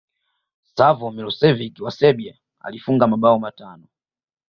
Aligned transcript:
savo 0.75 1.11
milosevic 1.11 1.79
wa 1.79 1.91
serbia 1.91 2.37
alifunga 2.59 3.07
mabao 3.07 3.39
matano 3.39 3.85